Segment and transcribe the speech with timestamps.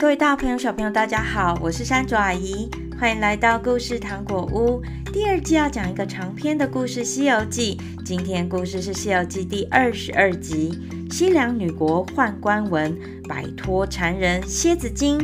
[0.00, 4.82] 各位大朋友、小朋友，大家好，我是山竹阿姨，欢迎来到故事糖果屋。
[5.12, 10.72] 第二季要讲一个长篇的故事《西游记》，今天故事是《西游记》第二十二集：
[11.10, 12.98] 西凉女国宦官文，
[13.28, 15.18] 摆脱缠人蝎子精。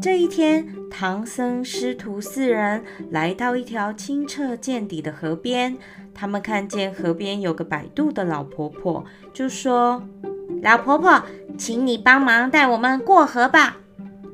[0.00, 5.76] 这一天，唐僧师徒四人来到一条清澈见底的河边。
[6.18, 10.02] 他们看见河边有个摆渡的老婆婆，就说
[10.62, 11.22] ：“老婆婆，
[11.56, 13.76] 请你帮忙带我们过河吧。”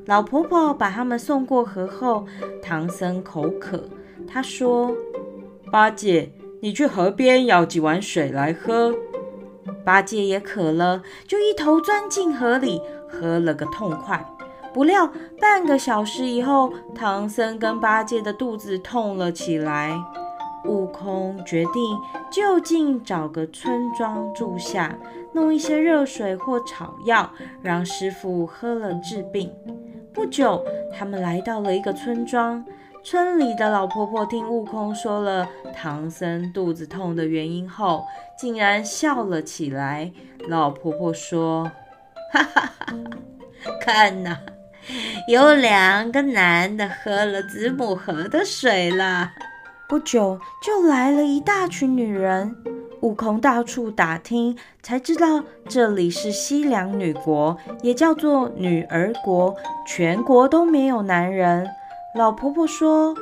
[0.07, 2.25] 老婆婆把他们送过河后，
[2.59, 3.87] 唐僧口渴，
[4.27, 4.95] 他说
[5.71, 8.91] ：“八戒，你去河边舀几碗水来喝。”
[9.85, 14.25] 八戒也渴了，就一头钻进河里，喝了个痛快。
[14.73, 19.95] 不料半个小时以后，唐僧跟八戒的肚子痛了起来。
[20.65, 21.97] 悟空决定
[22.31, 24.97] 就近找个村庄住下，
[25.33, 29.51] 弄一些热水或草药，让师傅喝了治病。
[30.13, 30.63] 不久，
[30.97, 32.65] 他们来到了一个村庄。
[33.03, 38.03] 村里的老婆婆听悟空说了唐僧肚子痛的原因后，
[38.35, 40.11] 竟然笑了起来。
[40.47, 41.69] 老婆婆说
[42.33, 42.93] ：“哈哈哈，
[43.63, 44.39] 哈看呐，
[45.27, 49.33] 有两个男的喝了子母河的水了。”
[49.87, 52.55] 不久，就来了一大群女人。
[53.01, 59.55] 悟空到处打听，才知道这里是西凉女国，也叫做女儿国，
[59.87, 61.69] 全国都没有男人。
[62.15, 63.13] 老婆婆说：“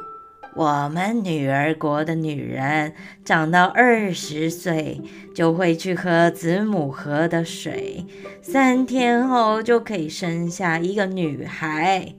[0.56, 2.94] 我们女儿国的女人
[3.26, 5.02] 长到二十岁，
[5.36, 8.06] 就会去喝子母河的水，
[8.42, 12.14] 三天后就可以生下一个女孩。”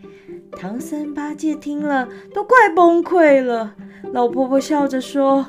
[0.58, 3.74] 唐僧、八戒听了都快崩溃了。
[4.12, 5.42] 老婆婆笑着说：“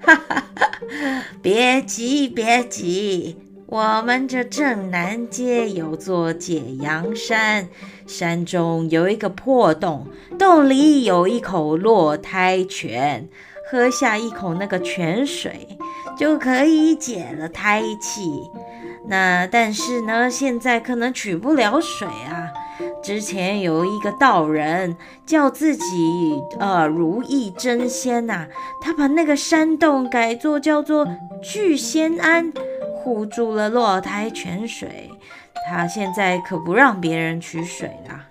[0.00, 0.70] 哈哈哈，
[1.42, 7.68] 别急，别急，我们这正南街有座解阳山，
[8.06, 10.06] 山中有一个破洞，
[10.38, 13.28] 洞里有一口落胎泉，
[13.70, 15.78] 喝下一口那个泉水，
[16.18, 18.30] 就可以解了胎气。
[19.08, 22.45] 那但是呢，现在可能取不了水啊。”
[23.06, 28.48] 之前有一个道人叫自己呃如意真仙呐、
[28.80, 31.06] 他把那个山洞改作叫做
[31.40, 32.52] 聚仙庵，
[32.96, 35.08] 护住了落胎泉水。
[35.70, 38.26] 他现在可不让别人取水啦。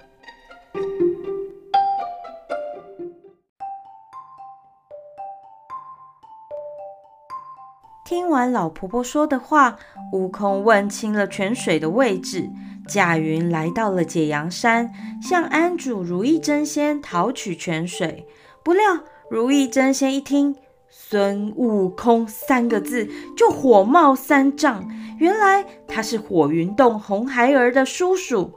[8.04, 9.78] 听完老婆婆说的话，
[10.12, 12.50] 悟空问清了泉水的位置。
[12.88, 14.92] 驾云来到了解阳山，
[15.22, 18.28] 向庵主如意真仙讨取泉水。
[18.64, 20.56] 不料如意真仙一听
[20.90, 24.88] “孙悟空”三个字，就火冒三丈。
[25.18, 28.54] 原来他是火云洞红孩儿的叔叔，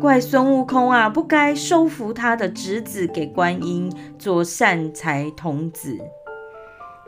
[0.00, 5.98] 怪孙悟空啊，不该收服他的侄子给观音做善财童子。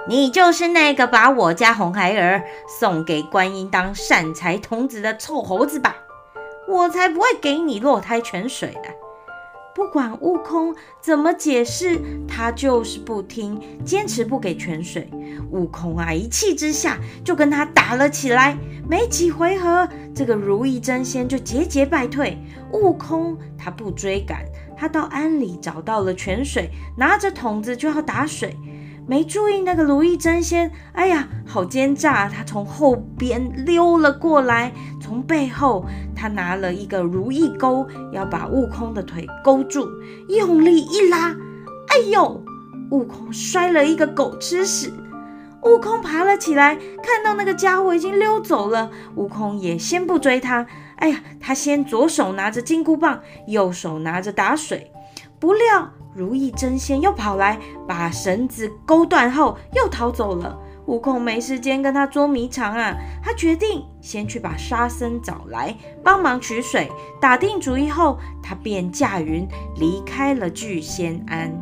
[0.08, 2.42] 你就是那个把我家红孩儿
[2.80, 5.94] 送给观音当善财童子的臭猴子吧？
[6.70, 8.88] 我才不会给你落胎泉水的！
[9.74, 15.10] 不管悟空怎么解释，他就是不听，坚持不给泉水。
[15.50, 18.56] 悟空啊，一气之下就跟他打了起来。
[18.88, 22.38] 没几回合，这个如意真仙就节节败退。
[22.72, 24.44] 悟空他不追赶，
[24.76, 28.56] 他到庵里找到了泉水，拿着桶子就要打水。
[29.10, 32.28] 没注意那个如意真仙，哎呀，好奸诈！
[32.28, 34.72] 他从后边溜了过来，
[35.02, 35.84] 从背后
[36.14, 39.88] 他拿了一个如意钩，要把悟空的腿勾住，
[40.28, 41.34] 用力一拉，
[41.88, 42.40] 哎呦，
[42.92, 44.92] 悟空摔了一个狗吃屎。
[45.64, 50.64] 悟空爬了起来，看到那个家伙已经溜走了，悟空也先不追他。
[50.98, 54.92] 哎呀，他先左手拿着金箍棒，右手拿着打水，
[55.40, 55.90] 不料。
[56.12, 60.58] 如意真仙又跑来，把绳子勾断后又逃走了。
[60.86, 66.90] 悟空没时间跟他捉迷藏啊，他决定先去把沙僧找来帮忙取水。
[67.20, 71.52] 打定主意后，他便驾云离开了聚仙庵。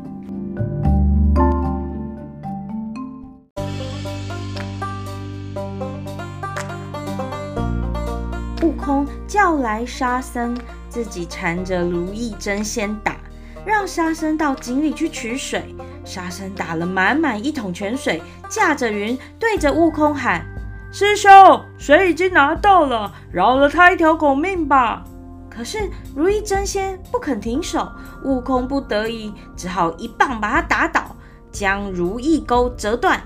[8.62, 10.56] 悟空叫来沙僧，
[10.88, 13.18] 自己缠着如意真仙打。
[13.64, 15.75] 让沙僧到井里去取水。
[16.05, 20.44] 沙僧打了满满一桶泉水，驾着云对着悟空喊
[20.90, 21.31] ：“师兄，
[21.76, 25.05] 水已经拿到了，饶了他一条狗命吧。”
[25.50, 27.90] 可是如意真仙不肯停手，
[28.25, 31.16] 悟空不得已只好一棒把他打倒，
[31.50, 33.20] 将如意钩折断。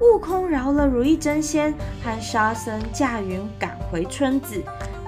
[0.00, 4.62] 悟空饶了如意真仙和沙僧驾云赶回村子。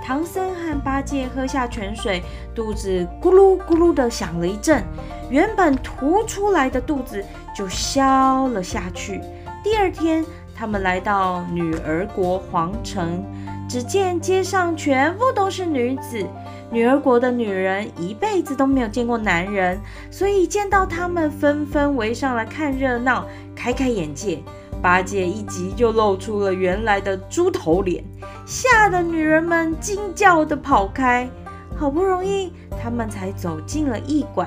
[0.04, 2.22] 唐僧和八戒喝下泉水，
[2.54, 4.84] 肚子咕噜咕噜的响了一阵，
[5.30, 7.24] 原本凸出来的肚子
[7.56, 9.18] 就消了下去。
[9.62, 10.22] 第二天，
[10.54, 13.24] 他们来到女儿国皇城，
[13.66, 16.22] 只见街上全部都是女子。
[16.70, 19.80] 女儿国的女人一辈子都没有见过男人，
[20.10, 24.42] 所以见到他们纷纷围上来看热闹，开开眼界。
[24.84, 28.04] 八戒一急就露出了原来的猪头脸，
[28.44, 31.26] 吓得女人们惊叫地跑开。
[31.74, 34.46] 好不容易，他们才走进了驿馆。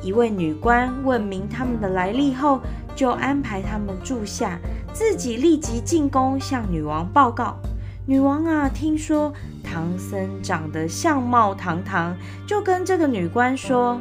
[0.00, 2.58] 一位女官问明他们的来历后，
[2.94, 4.58] 就安排他们住下，
[4.94, 7.58] 自己立即进宫向女王报告。
[8.06, 9.30] 女王啊，听说
[9.62, 14.00] 唐僧长得相貌堂堂，就跟这个女官说。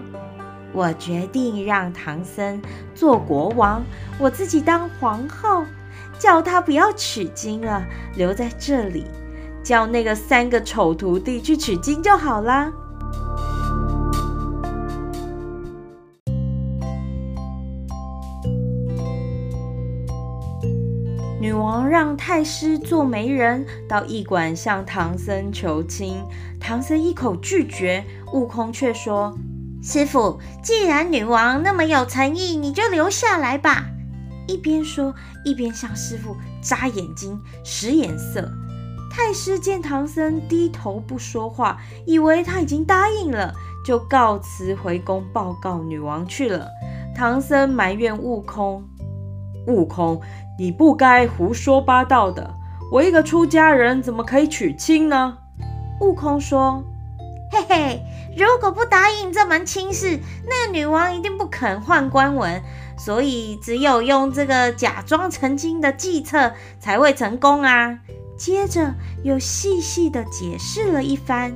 [0.75, 2.62] 我决定让唐僧
[2.94, 3.81] 做国王，
[4.19, 5.63] 我自己当皇后，
[6.19, 7.81] 叫他不要取经了，
[8.18, 9.06] 留在这里，
[9.63, 12.69] 叫那个三个丑徒弟去取经就好啦。
[21.39, 26.21] 女王让太师做媒人到驿馆向唐僧求亲，
[26.60, 29.33] 唐僧一口拒绝，悟空却说。
[29.87, 33.85] 师傅，既然女王那么有诚意，你就留下来吧。
[34.47, 38.51] 一边说，一边向师傅眨眼睛、使眼色。
[39.11, 43.53] 太师见唐僧低头不说话，以为他已经答应了，
[43.85, 46.67] 就告辞回宫报告女王去了。
[47.15, 48.83] 唐僧埋怨悟空
[49.67, 50.19] ：“悟空，
[50.57, 52.55] 你不该胡说八道的。
[52.91, 55.37] 我一个出家人怎么可以娶亲呢？”
[56.01, 56.83] 悟空说
[57.56, 58.02] ：“嘿嘿。”
[58.38, 62.62] 如果不答应这门亲事，那个女王一定不肯换官文，
[62.98, 67.98] 所以只有用这个假装成亲的计策才会成功啊。
[68.38, 68.94] 接着
[69.24, 71.56] 又细细的解释了一番，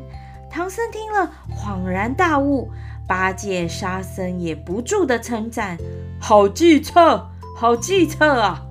[0.50, 2.72] 唐僧听了恍然大悟，
[3.06, 5.78] 八戒、沙僧也不住的称赞：
[6.18, 8.66] 好计策，好计策啊！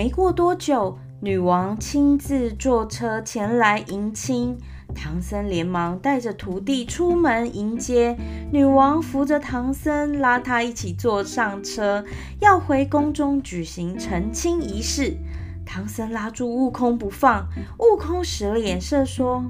[0.00, 4.56] 没过多久，女王亲自坐车前来迎亲。
[4.94, 8.16] 唐僧连忙带着徒弟出门迎接。
[8.50, 12.02] 女王扶着唐僧，拉他一起坐上车，
[12.40, 15.18] 要回宫中举行成亲仪式。
[15.66, 17.46] 唐僧拉住悟空不放，
[17.78, 19.44] 悟空使了眼色说：“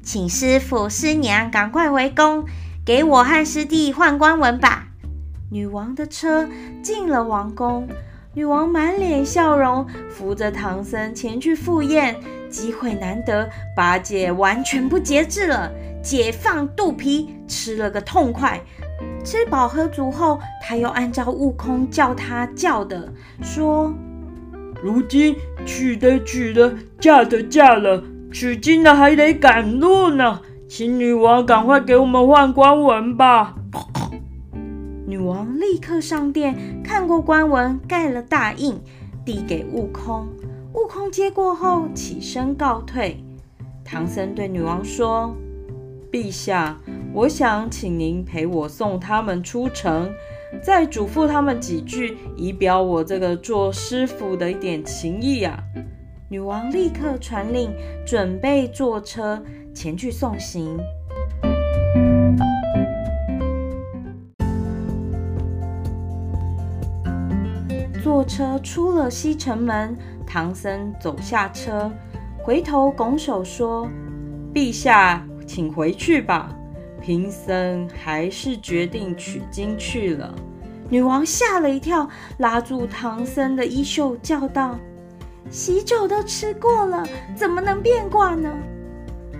[0.00, 2.44] 请师傅师娘赶快回宫，
[2.86, 4.86] 给我和师弟换官文吧。”
[5.50, 6.48] 女王的车
[6.84, 7.88] 进了王宫。
[8.34, 12.16] 女王满脸笑容，扶着唐僧前去赴宴。
[12.48, 15.70] 机会难得，八戒完全不节制了，
[16.02, 18.58] 解放肚皮吃了个痛快。
[19.22, 23.12] 吃饱喝足后，他又按照悟空叫他叫的
[23.42, 23.92] 说
[24.82, 25.36] ：“如今
[25.66, 28.02] 娶的娶了，嫁的嫁了，
[28.32, 33.56] 取经的还得赶路呢，请女王赶快给我们换官文吧。”
[35.32, 38.78] 王立刻上殿看过官文，盖了大印，
[39.24, 40.28] 递给悟空。
[40.74, 43.24] 悟空接过后起身告退。
[43.82, 45.34] 唐僧对女王说
[46.12, 46.78] ：“陛下，
[47.14, 50.12] 我想请您陪我送他们出城，
[50.62, 55.58] 再嘱咐他们几句，以表我这个做师傅的一点情意啊。”
[56.28, 57.70] 女王立刻传令，
[58.06, 59.42] 准备坐车
[59.74, 60.78] 前去送行。
[68.12, 71.90] 坐车出了西城门，唐僧走下车，
[72.44, 73.88] 回头拱手说
[74.52, 76.54] ：“陛下，请回去吧，
[77.00, 80.34] 贫僧还是决定取经去了。”
[80.90, 84.78] 女王吓了一跳，拉住唐僧的衣袖，叫道
[85.48, 88.54] ：“喜酒都吃过了，怎么能变卦呢？”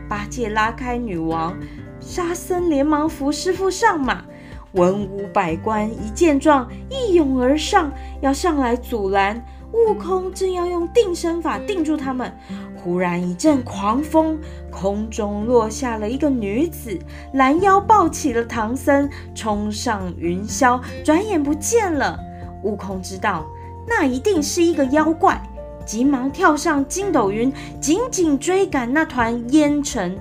[0.09, 1.55] 八戒拉开女王，
[2.01, 4.25] 沙僧连忙扶师傅上马。
[4.73, 9.45] 文武百官一见状，一拥而上，要上来阻拦。
[9.73, 12.31] 悟空正要用定身法定住他们，
[12.77, 14.39] 忽然一阵狂风，
[14.71, 16.99] 空中落下了一个女子，
[17.33, 22.19] 拦腰抱起了唐僧，冲上云霄，转眼不见了。
[22.63, 23.47] 悟空知道
[23.89, 25.43] 那一定是一个妖怪，
[25.87, 27.51] 急忙跳上筋斗云，
[27.81, 30.19] 紧紧追赶那团烟尘。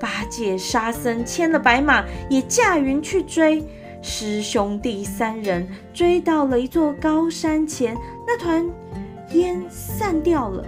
[0.00, 3.62] 八戒、沙僧牵了白马，也驾云去追。
[4.02, 7.94] 师兄弟三人追到了一座高山前，
[8.26, 8.66] 那团
[9.32, 10.64] 烟散掉了。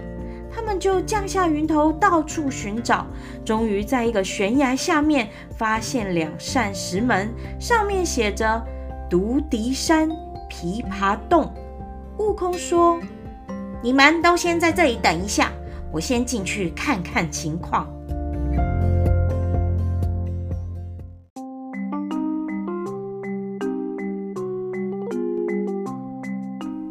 [0.55, 3.07] 他们就降下云头，到处寻找，
[3.43, 8.63] 终于在一个悬崖下面发现两扇石门，上面写着
[9.09, 10.07] “独敌山
[10.47, 11.51] 琵琶洞”。
[12.19, 12.99] 悟空说
[13.81, 15.51] ：“你们都先在这里等一下，
[15.91, 17.91] 我先进去看看情况。”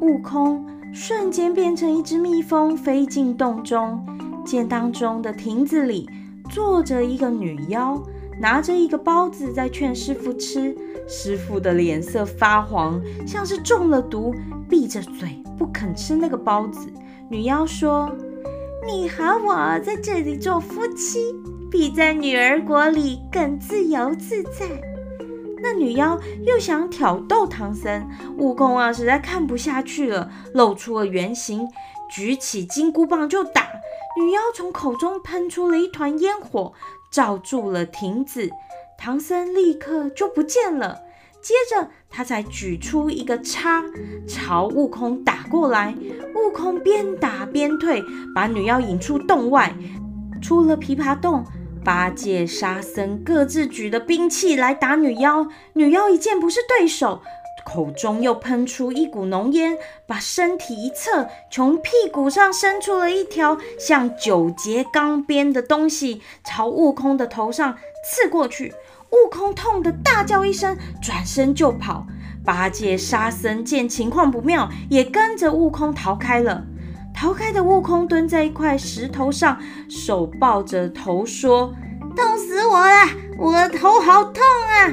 [0.03, 4.05] 悟空瞬间变成一只蜜蜂，飞进洞中。
[4.45, 6.11] 见当中的亭子里
[6.51, 8.03] 坐着一个女妖，
[8.41, 10.77] 拿着一个包子在劝师傅吃。
[11.07, 14.35] 师傅的脸色发黄，像是中了毒，
[14.69, 16.89] 闭着嘴不肯吃那个包子。
[17.31, 18.11] 女妖说
[18.85, 21.21] ：“你和我在这里做夫妻，
[21.71, 24.67] 比在女儿国里更自由自在。”
[25.63, 31.69] 那女妖又想挑逗唐僧，悟空啊，实在看不下去了，露出了原形，
[32.11, 33.63] 举起金箍棒就打。
[34.19, 36.73] 女妖从口中喷出了一团烟火，
[37.13, 38.51] 罩住了亭子，
[38.99, 40.99] 唐僧立刻就不见了。
[41.41, 43.85] 接着，他才举出一个叉，
[44.29, 45.97] 朝悟空打过来。
[46.37, 48.03] 悟空边打边退，
[48.35, 49.75] 把女妖引出洞外，
[50.41, 51.45] 出了琵琶洞。
[51.85, 57.21] 八戒、沙僧各自举的兵器来打女妖，女妖一见不是对手，
[57.65, 68.73] 口中又喷出一股浓烟，把身体一侧，从屁股上伸出了一条像九节钢鞭的东西，朝悟空的头上刺过去。
[69.11, 72.07] 悟空痛得大叫一声，转身就跑。
[72.45, 76.65] 八戒、沙僧见情况不妙，也跟着悟空逃开了。
[77.15, 81.73] 逃开的悟空蹲在一块石头上，手抱着头说
[82.17, 84.93] ：“痛死我了，我的头好痛啊！”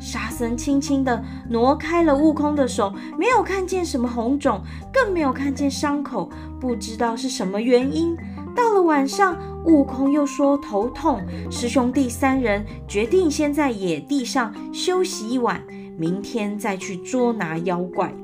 [0.00, 4.62] 沙僧轻轻地挪开了悟空的手，没有看见什么红肿，
[4.92, 8.16] 更没有看见伤口，不知道是什么原因。
[8.54, 15.60] 到了晚上，悟空又说头痛，师兄弟三人决定先在野地上休息一晚，
[15.96, 18.14] 明天再去捉拿妖怪。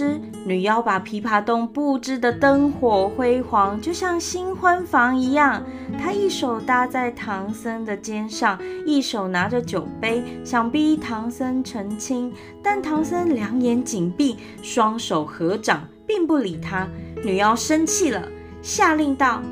[0.00, 5.62] 时，女妖把琵琶洞布置的灯火辉煌，就像新婚房一样。
[6.02, 12.32] 她一手搭在唐僧的肩上，一手拿着酒杯，想逼唐僧成亲。
[12.62, 16.88] 但唐僧两眼紧闭，双手合掌，并不理她。
[17.22, 18.26] 女妖生气了，
[18.62, 19.42] 下令道：“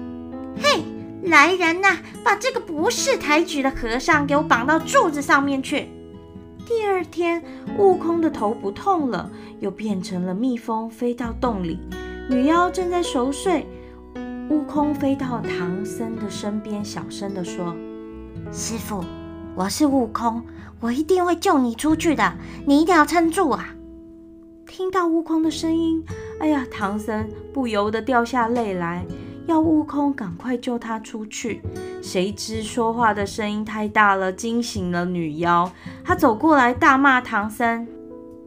[0.62, 0.82] 嘿，
[1.24, 5.90] 来人呐，把这个不识抬举的和尚给我绑到柱子上面去！”
[6.68, 7.42] 第二天，
[7.78, 11.78] 悟空的头不痛了，又变成了蜜蜂，飞到洞里。
[12.28, 13.66] 女妖正在熟睡，
[14.50, 17.74] 悟空飞到唐僧的身边，小声地说
[18.52, 19.02] ：“师傅，
[19.54, 20.42] 我是悟空，
[20.78, 22.34] 我一定会救你出去的，
[22.66, 23.74] 你一定要撑住啊！”
[24.68, 26.04] 听到悟空的声音，
[26.38, 29.06] 哎呀，唐僧不由得掉下泪来。
[29.48, 31.62] 要悟空赶快救他出去，
[32.02, 35.72] 谁知说话的声音太大了，惊醒了女妖。
[36.04, 37.88] 她走过来大骂唐僧：“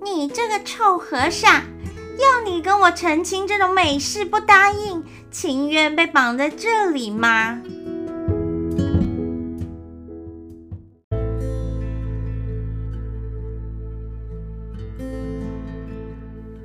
[0.05, 7.59] 你这个臭和尚，要你跟我成亲这种美事不答应，情愿被绑在这里吗？”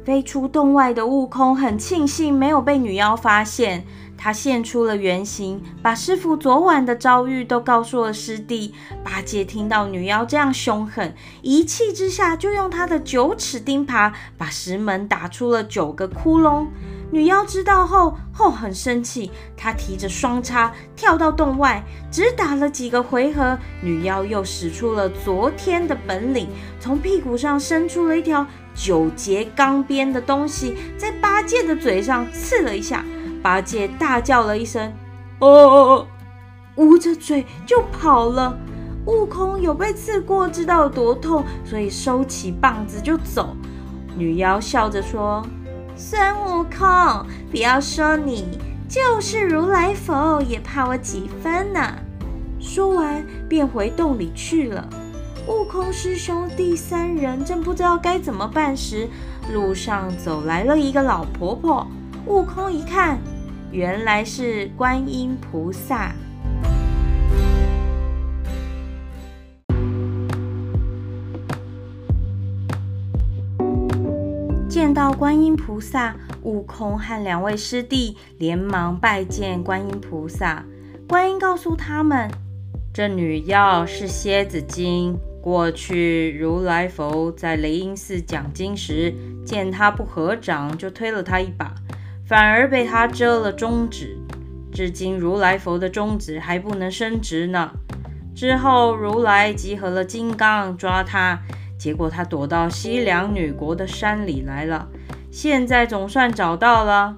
[0.05, 3.85] 飞出洞外的悟空很庆幸没有被女妖发现。
[4.27, 8.75] 他现出了原形，把师傅昨晚的遭遇都告诉了师弟。
[9.05, 16.67] 八戒听到女妖这样凶狠，一气之下就用他的九齿钉耙把石门打出了九个窟窿。
[17.13, 26.49] 女妖知道后，后很生气，她提着双叉跳到洞外，只打了几个回合，女妖又使出了昨天的本领，
[26.81, 33.05] 从屁股上伸出了一条九节钢鞭的东西，在八戒的嘴上刺了一下。
[33.47, 34.93] 八戒大叫了一声
[35.39, 36.05] ：“哦！”
[36.75, 38.59] 捂着嘴就跑了。
[39.07, 43.55] 悟空有被刺过，知道有多痛，所以收起棒子就走。
[44.17, 45.47] 女妖笑着说
[45.95, 51.81] ：“孙悟空，不要说你，就是如来佛也怕我几分呢。”
[52.59, 54.89] 说完便回洞里去了。
[55.47, 59.09] 悟空师兄弟三人正不知道该怎么办时，
[59.55, 61.87] 路上走来了一个老婆婆。
[62.27, 63.21] 悟空一看。
[63.71, 66.15] 原来是观音菩萨。
[74.69, 80.65] 见到观音菩萨，悟空和两位师弟连忙拜见观音菩萨。
[81.09, 82.31] 观音告诉他们，
[82.93, 89.15] 这女妖是蝎子精，过去如来佛在雷音寺讲经时，
[89.47, 91.75] 见他不合掌，就推了他一把，
[92.27, 94.19] 反而被他折了中指。
[94.73, 97.71] 至今如来佛的中指还不能伸直呢。
[98.35, 101.41] 之后如来集合了金刚抓他，
[101.79, 104.89] 结果他躲到西凉女国的山里来了。
[105.31, 107.17] 现在总算找到了。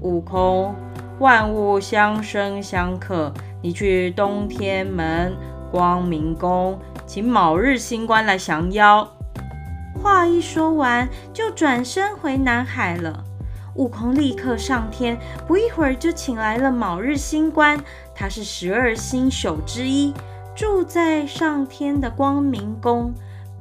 [0.00, 0.74] 悟空，
[1.18, 3.32] 万物相生相克，
[3.62, 5.32] 你去东天门、
[5.70, 9.08] 光明宫，请卯日星官来降妖。
[10.00, 13.24] 话一说完，就转身回南海了。
[13.74, 17.82] 悟空立刻上天，不一会儿就请来了卯日星官，
[18.14, 20.12] 他是十二星宿之一。
[20.54, 23.14] 住在上天的光明宫，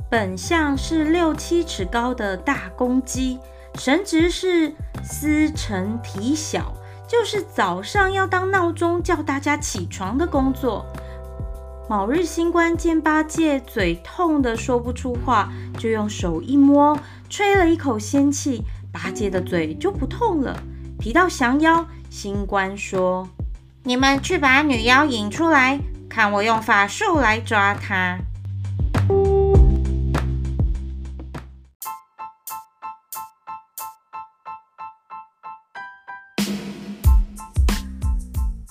[0.10, 3.40] 本相是六七尺高的大公鸡，
[3.76, 6.74] 神职是司晨提晓，
[7.08, 10.86] 就是早上要当闹钟叫大家起床的工作。
[11.88, 16.98] 卯日星官见八戒嘴痛的说不出话，就用手一摸，
[17.30, 20.62] 吹了一口仙气，八戒的嘴就不痛了。
[21.00, 23.28] 提到降妖，星官说
[23.84, 25.80] ：“你们去把女妖引出来。”
[26.10, 28.20] 看我用法术来抓她！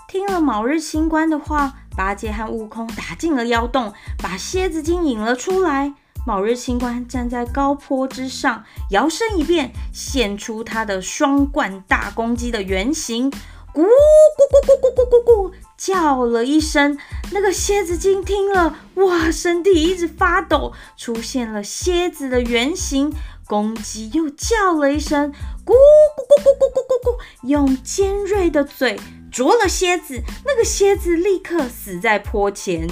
[0.06, 5.94] 听了卯日星官的话，八戒和悟空打进了妖洞，把蝎子精引了出来。
[6.30, 13.28] 卯日星官站在高坡之上，摇身一变，现出他的双冠大公鸡的原形。
[13.28, 16.96] 咕咕咕咕咕咕咕咕，叫了一声，
[17.32, 23.12] 那个蝎子精听了，哇，身体一直发抖，出现了蝎子的原形。
[23.48, 29.00] 公鸡又叫了一声，咕咕咕咕咕咕咕咕，用尖锐的嘴
[29.32, 32.88] 啄了蝎子，那个蝎子立刻死在坡前。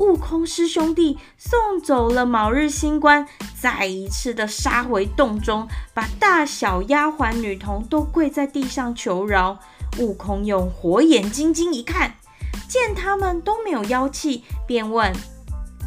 [0.00, 9.58] 悟空师兄弟送走了卯日星官，再一次的杀回洞中，把大小丫鬟女童都跪在地上求饶。
[9.98, 12.14] 悟空用火眼金睛一看，
[12.66, 15.12] 见他们都没有妖气，便问：“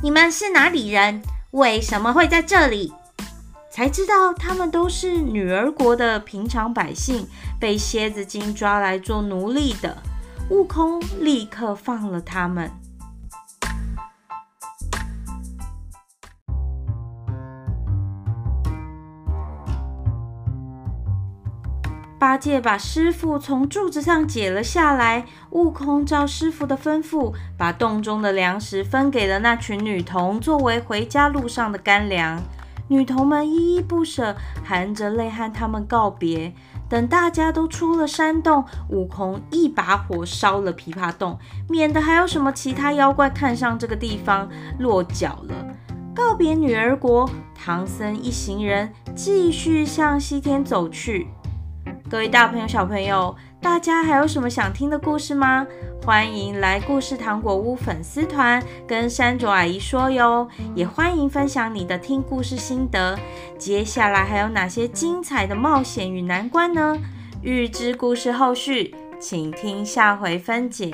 [0.03, 1.23] 你们是哪里人？
[1.49, 2.93] 为什么会在这里？”
[3.71, 7.27] 才知道他们都是女儿国的平常百姓，
[7.59, 9.97] 被蝎子精抓来做奴隶的。
[10.51, 12.69] 悟空立刻放了他们。
[22.23, 32.41] 八戒把师傅从柱子上解了下来，悟空照师傅的吩咐，把洞中的粮食分给了那群女童，作为回家路上的干粮。
[32.87, 36.53] 女童们依依不舍，含着泪和他们告别。
[36.87, 44.47] 等大家都出了山洞，悟空一把火烧了琵琶洞，免得还有什么其他妖怪看上这个地方
[44.79, 45.53] 落脚了。
[46.15, 51.27] 告别女儿国，唐僧一行人继续向西天走去。
[52.13, 55.65] 各位大朋友、小朋友，大家还有什么想听的故事吗？
[56.05, 63.17] 欢迎来故事糖果屋粉丝团跟山卓阿姨说哟，也欢迎分享你的听故事心得。
[63.57, 66.95] 接下来还有哪些精彩的冒险与难关呢？
[67.41, 70.93] 预知故事后续，请听下回分解。